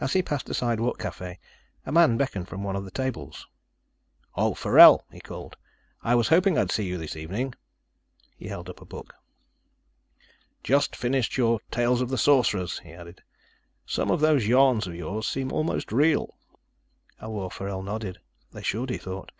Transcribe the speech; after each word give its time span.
As 0.00 0.14
he 0.14 0.20
passed 0.20 0.50
a 0.50 0.52
sidewalk 0.54 0.98
café, 0.98 1.38
a 1.86 1.92
man 1.92 2.16
beckoned 2.16 2.48
from 2.48 2.64
one 2.64 2.74
of 2.74 2.84
the 2.84 2.90
tables. 2.90 3.46
"Oh, 4.34 4.52
Forell," 4.56 5.04
he 5.12 5.20
called. 5.20 5.56
"I 6.02 6.16
was 6.16 6.26
hoping 6.26 6.58
I'd 6.58 6.72
see 6.72 6.82
you 6.88 6.98
this 6.98 7.14
evening." 7.14 7.54
He 8.36 8.48
held 8.48 8.68
up 8.68 8.80
a 8.80 8.84
book. 8.84 9.14
"Just 10.64 10.96
finished 10.96 11.36
your 11.38 11.60
'Tales 11.70 12.00
of 12.00 12.08
the 12.08 12.18
Sorcerers,'" 12.18 12.80
he 12.80 12.90
added. 12.92 13.22
"Some 13.86 14.10
of 14.10 14.18
those 14.18 14.48
yarns 14.48 14.88
of 14.88 14.96
yours 14.96 15.28
seem 15.28 15.52
almost 15.52 15.92
real." 15.92 16.34
Elwar 17.22 17.48
Forell 17.52 17.84
nodded. 17.84 18.18
They 18.50 18.64
should, 18.64 18.90
he 18.90 18.98
thought. 18.98 19.30